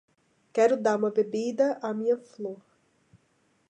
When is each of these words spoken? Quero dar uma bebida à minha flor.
Quero 0.53 0.77
dar 0.77 0.97
uma 0.97 1.11
bebida 1.11 1.77
à 1.79 1.93
minha 1.93 2.17
flor. 2.17 2.57